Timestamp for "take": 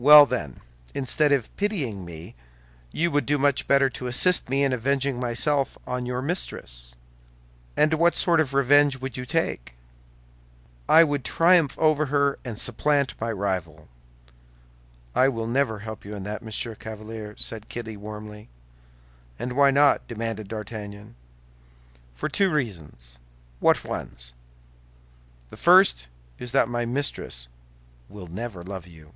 9.24-9.74